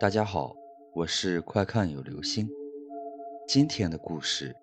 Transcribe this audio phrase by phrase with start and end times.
[0.00, 0.56] 大家好，
[0.92, 2.50] 我是快看有流星。
[3.46, 4.54] 今天的故事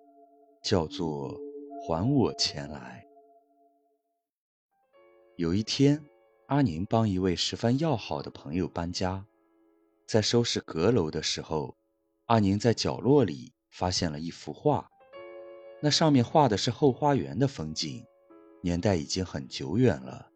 [0.62, 1.34] 叫做
[1.86, 3.06] 《还我钱来》。
[5.36, 6.04] 有一天，
[6.48, 9.26] 阿宁帮一位十分要好的朋友搬家，
[10.06, 11.76] 在收拾阁楼的时候，
[12.26, 14.90] 阿宁在角落里发现了一幅画，
[15.80, 18.04] 那上面画的是后花园的风景，
[18.62, 20.30] 年代已经很久远了。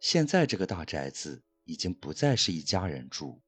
[0.00, 1.42] 现在这个大宅子。
[1.68, 3.42] 已经不再是一家人住，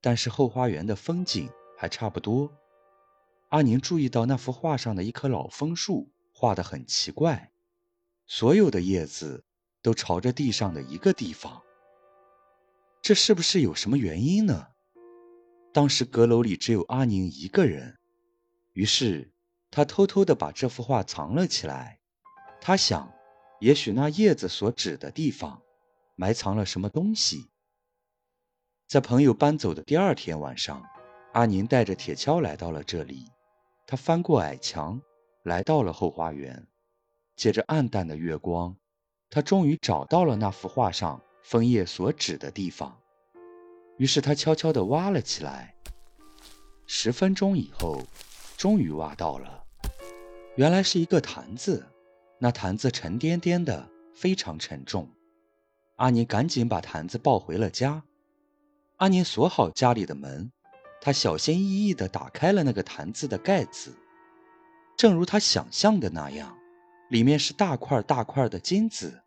[0.00, 2.52] 但是后花园的风景还差不多。
[3.48, 7.50] 阿宁注意到那幅画上的一棵老枫树画得很奇怪，
[8.26, 9.44] 所有的叶子
[9.82, 11.62] 都朝着地上的一个地方。
[13.00, 14.68] 这是不是有什么原因呢？
[15.72, 17.98] 当时阁楼里只有阿宁一个人，
[18.72, 19.32] 于是
[19.70, 22.00] 他偷偷地把这幅画藏了起来。
[22.60, 23.12] 他想，
[23.60, 25.62] 也许那叶子所指的地方。
[26.16, 27.48] 埋藏了什么东西？
[28.88, 30.82] 在朋友搬走的第二天晚上，
[31.34, 33.30] 阿宁带着铁锹来到了这里。
[33.86, 34.98] 他翻过矮墙，
[35.42, 36.66] 来到了后花园。
[37.36, 38.74] 借着暗淡的月光，
[39.28, 42.98] 他终于找到了那幅画上枫叶所指的地方。
[43.98, 45.74] 于是他悄悄地挖了起来。
[46.86, 48.02] 十分钟以后，
[48.56, 49.64] 终于挖到了，
[50.56, 51.86] 原来是一个坛子。
[52.38, 55.10] 那坛子沉甸甸的，非常沉重。
[55.96, 58.02] 阿宁赶紧把坛子抱回了家。
[58.98, 60.50] 阿宁锁好家里的门，
[61.00, 63.96] 他小心翼翼地打开了那个坛子的盖子。
[64.96, 66.58] 正如他想象的那样，
[67.08, 69.22] 里面是大块大块的金子。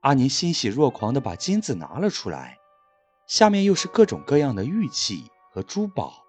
[0.00, 2.58] 阿宁欣喜若狂地把金子拿了出来，
[3.26, 6.22] 下面又是各种各样的玉器和珠宝。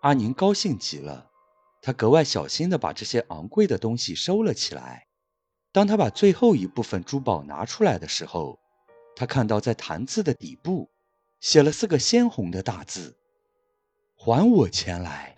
[0.00, 1.28] 阿宁高兴极了，
[1.82, 5.06] 他格外小心地把这些昂贵的东西收了起来。
[5.72, 8.58] 当他把最后一部分珠宝拿出来的时候，
[9.14, 10.88] 他看到在坛子的底部，
[11.40, 13.16] 写了四个鲜红的大字
[14.16, 15.36] ：“还我钱来。”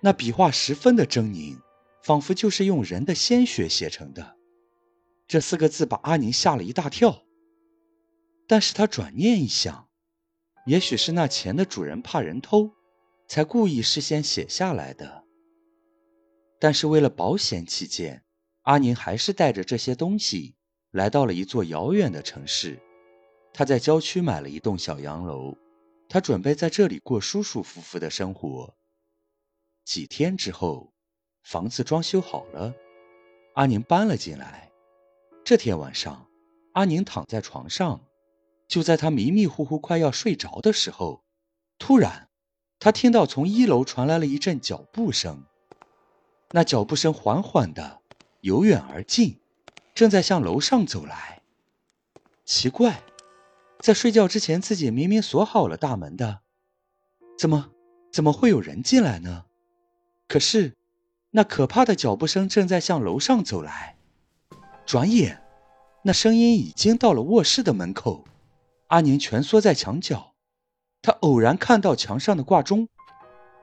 [0.00, 1.58] 那笔画十分的狰狞，
[2.02, 4.36] 仿佛就是用人的鲜血写成的。
[5.26, 7.24] 这四个字把阿宁吓了一大跳。
[8.46, 9.88] 但是他转念一想，
[10.66, 12.70] 也许是那钱的主人怕人偷，
[13.26, 15.24] 才故意事先写下来的。
[16.60, 18.22] 但是为了保险起见，
[18.62, 20.54] 阿宁还是带着这些东西。
[20.92, 22.80] 来到了一座遥远的城市，
[23.58, 25.56] 他在郊区买了一栋小洋楼，
[26.10, 28.74] 他准备在这里过舒舒服服的生活。
[29.82, 30.92] 几天之后，
[31.42, 32.74] 房子装修好了，
[33.54, 34.70] 阿宁搬了进来。
[35.42, 36.28] 这天晚上，
[36.72, 38.02] 阿宁躺在床上，
[38.68, 41.24] 就在他迷迷糊糊快要睡着的时候，
[41.78, 42.28] 突然，
[42.78, 45.42] 他听到从一楼传来了一阵脚步声，
[46.50, 48.02] 那脚步声缓缓的
[48.42, 49.38] 由远而近。
[49.94, 51.40] 正在向楼上走来，
[52.44, 53.02] 奇怪，
[53.80, 56.40] 在睡觉之前自己明明锁好了大门的，
[57.38, 57.70] 怎么
[58.12, 59.44] 怎么会有人进来呢？
[60.26, 60.74] 可是，
[61.30, 63.96] 那可怕的脚步声正在向楼上走来。
[64.84, 65.42] 转眼，
[66.02, 68.24] 那声音已经到了卧室的门口。
[68.88, 70.34] 阿宁蜷缩在墙角，
[71.02, 72.88] 他偶然看到墙上的挂钟，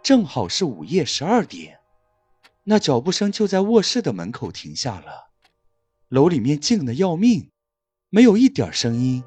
[0.02, 1.79] 正好是午夜十二点。
[2.66, 5.31] 那脚步声就在卧室的门口停下了。
[6.09, 7.50] 楼里面静的要命，
[8.09, 9.23] 没有一点声音。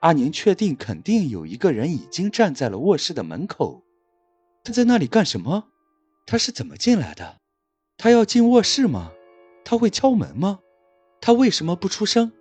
[0.00, 3.82] 阿宁确定，肯定有一个人已经站在了卧室的门口。
[4.62, 5.68] 他在那里干什么？
[6.26, 7.40] 他是怎么进来的？
[7.96, 9.12] 他要进卧室吗？
[9.64, 10.60] 他会敲门吗？
[11.20, 12.32] 他为什么不出声？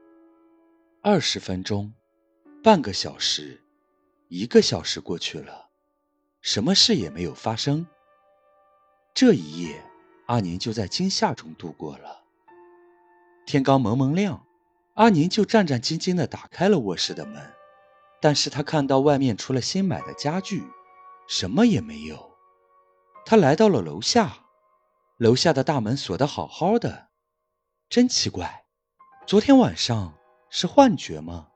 [1.01, 1.93] 二十分钟，
[2.63, 3.61] 半个小时，
[4.27, 5.69] 一个小时过去了，
[6.41, 7.87] 什么事也没有发生。
[9.13, 9.83] 这一夜，
[10.27, 12.23] 阿宁就在惊吓中度过了。
[13.45, 14.45] 天刚蒙蒙亮，
[14.97, 17.53] 阿宁就战战兢兢地打开了卧室的门，
[18.19, 20.63] 但是他看到外面除了新买的家具，
[21.27, 22.31] 什么也没有。
[23.23, 24.45] 他来到了楼下，
[25.19, 27.09] 楼下的大门锁得好好的，
[27.87, 28.65] 真奇怪，
[29.27, 30.17] 昨天晚上
[30.49, 31.49] 是幻觉吗？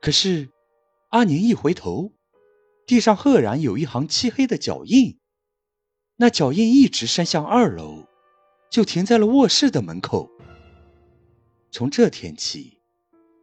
[0.00, 0.48] 可是，
[1.10, 2.12] 阿宁一回头，
[2.86, 5.20] 地上赫然有一行漆黑的脚印，
[6.16, 8.06] 那脚印一直伸向二楼，
[8.70, 10.30] 就停在了卧室的门口。
[11.74, 12.82] 从这天起，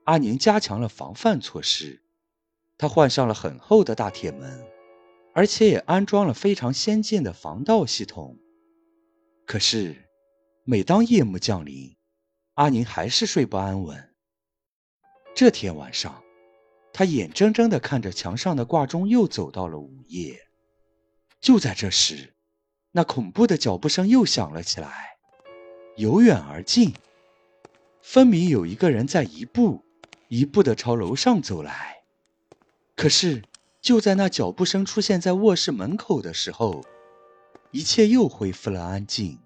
[0.04, 2.04] 阿宁加强了防范措施。
[2.78, 4.64] 他换上了很厚的大铁门，
[5.34, 8.38] 而且也安装了非常先进的防盗系统。
[9.48, 10.08] 可是，
[10.64, 11.98] 每当夜幕降临，
[12.54, 14.14] 阿宁还是睡不安稳。
[15.34, 16.24] 这天晚上，
[16.94, 20.40] 他眼睁睁地看着墙上的挂钟又走到了午夜。
[21.42, 22.36] 就在这时，
[22.92, 25.18] 那恐怖的脚步声又响了起来，
[25.98, 26.94] 由远而近。
[28.12, 29.84] 分明有一个人在一步
[30.30, 31.98] 一步地朝楼上走来，
[32.96, 33.44] 可是
[33.84, 36.84] 就在那脚步声出现在卧室门口的时候，
[37.70, 39.38] 一切又恢复了安静。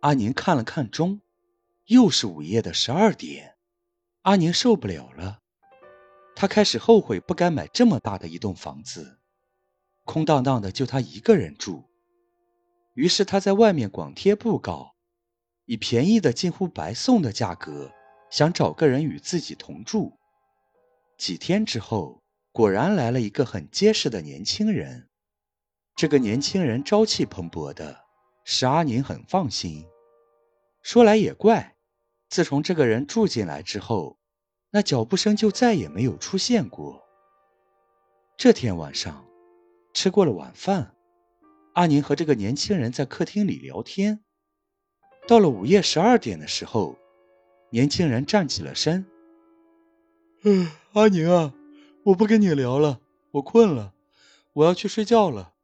[0.00, 1.20] 阿宁看了看钟，
[1.84, 3.56] 又是午夜的十二点。
[4.22, 5.40] 阿宁受不了了，
[6.34, 9.18] 他开始后悔不该买这么大的一栋房子，
[10.06, 11.84] 空荡荡的，就他一个人住。
[12.94, 14.95] 于是他在外面广贴布告，
[15.66, 17.92] 以便宜的近乎白送的价格，
[18.30, 20.18] 想找个人与自己同住。
[21.18, 22.22] 几天之后。
[22.52, 25.10] 果然来了一个很结实的年轻人，
[25.94, 28.00] 这个年轻人朝气蓬勃的，
[28.46, 29.84] 使阿宁很放心。
[30.82, 31.76] 说来也怪，
[32.30, 34.16] 自从这个人住进来之后，
[34.70, 37.02] 那脚步声就再也没有出现过。
[38.38, 39.26] 这天晚上，
[39.92, 40.94] 吃过了晚饭，
[41.74, 44.24] 阿宁和这个年轻人在客厅里聊天。
[45.26, 46.96] 到了午夜十二点的时候，
[47.70, 49.04] 年轻人站起了身
[50.44, 51.52] ：“嗯，阿宁啊。”
[52.06, 53.00] 我不跟你聊了，
[53.32, 53.92] 我困了，
[54.52, 55.54] 我要去睡觉了。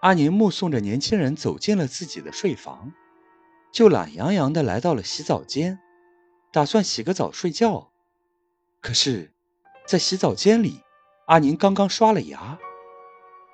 [0.00, 2.92] 阿宁目送着年轻人走进了自己的睡房，
[3.70, 5.78] 就懒洋洋的来到了洗澡间，
[6.50, 7.92] 打算洗个澡睡觉。
[8.80, 9.30] 可是，
[9.86, 10.80] 在洗澡间里，
[11.26, 12.58] 阿宁刚刚刷了牙，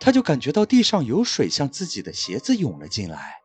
[0.00, 3.42] 他就感觉到地上有水向自己的鞋子涌了进来。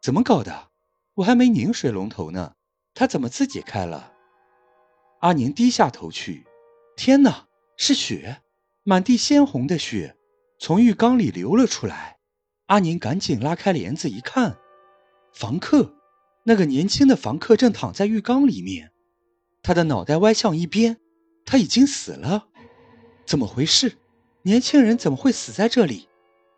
[0.00, 0.68] 怎么搞的？
[1.14, 2.54] 我还没拧水龙头呢，
[2.94, 4.12] 他怎么自己开了？
[5.20, 6.46] 阿宁低下头去。
[6.96, 8.40] 天哪，是血，
[8.82, 10.16] 满地鲜红的血，
[10.58, 12.18] 从浴缸里流了出来。
[12.66, 14.56] 阿宁赶紧拉开帘子一看，
[15.34, 15.94] 房客，
[16.44, 18.92] 那个年轻的房客正躺在浴缸里面，
[19.62, 20.98] 他的脑袋歪向一边，
[21.44, 22.48] 他已经死了。
[23.26, 23.98] 怎么回事？
[24.42, 26.08] 年轻人怎么会死在这里？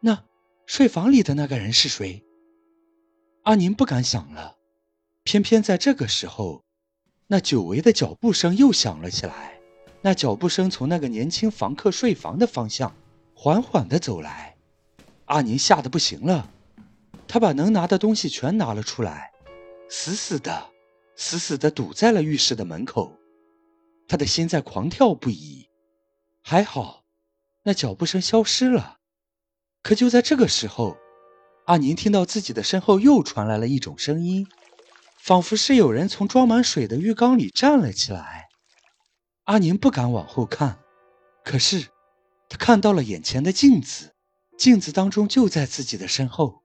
[0.00, 0.24] 那
[0.66, 2.24] 睡房里的那个人是谁？
[3.42, 4.56] 阿宁不敢想了。
[5.24, 6.64] 偏偏在这个时候，
[7.26, 9.58] 那久违的脚步声又响了起来。
[10.00, 12.92] 那脚步声从那个年轻房客睡房的方向
[13.34, 14.56] 缓缓地走来，
[15.26, 16.50] 阿宁吓得不行了，
[17.28, 19.30] 他把能拿的东西全拿了出来，
[19.88, 20.70] 死死的、
[21.14, 23.16] 死死的堵在了浴室的门口，
[24.08, 25.68] 他的心在狂跳不已。
[26.42, 27.04] 还好，
[27.62, 28.98] 那脚步声消失了。
[29.82, 30.96] 可就在这个时候，
[31.64, 34.46] 阿宁听到自己的身后又传来了一种声音，
[35.20, 38.48] 仿佛是有人从装满水的浴缸里站了起来。
[39.44, 40.78] 阿宁不敢往后看，
[41.44, 41.86] 可是
[42.48, 44.14] 他看到了眼前的镜子，
[44.58, 46.62] 镜子当中就在自己的身后，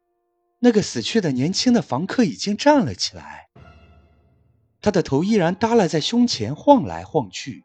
[0.60, 3.48] 那个死去的年轻的房客已经站了起来，
[4.82, 7.64] 他的头依然耷拉在胸前晃来晃去，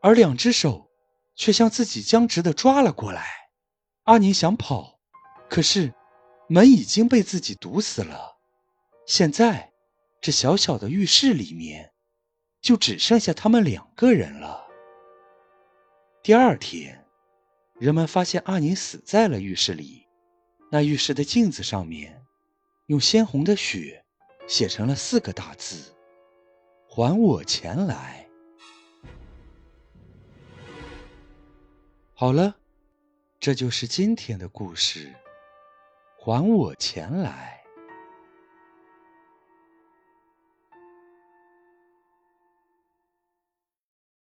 [0.00, 0.88] 而两只手
[1.34, 3.26] 却向自己僵直的抓了过来。
[4.04, 4.98] 阿宁想跑，
[5.48, 5.92] 可是
[6.48, 8.36] 门已经被自己堵死了。
[9.06, 9.72] 现在
[10.20, 11.92] 这小小的浴室里面。
[12.66, 14.66] 就只剩下他们两个人了。
[16.20, 17.06] 第二天，
[17.78, 20.04] 人们发现阿宁死在了浴室里，
[20.72, 22.20] 那浴室的镜子上面，
[22.86, 24.04] 用鲜红的血
[24.48, 25.94] 写成了四个大字
[26.90, 28.28] ：“还我钱来。”
[32.14, 32.56] 好了，
[33.38, 35.14] 这就是今天的故事
[36.26, 37.62] ，“还我钱来。”